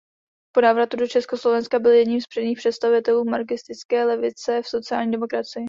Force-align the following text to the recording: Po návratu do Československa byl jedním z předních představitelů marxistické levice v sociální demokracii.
Po 0.55 0.61
návratu 0.61 0.97
do 0.97 1.07
Československa 1.07 1.79
byl 1.79 1.91
jedním 1.91 2.21
z 2.21 2.27
předních 2.27 2.57
představitelů 2.57 3.23
marxistické 3.25 4.03
levice 4.03 4.61
v 4.61 4.67
sociální 4.67 5.11
demokracii. 5.11 5.59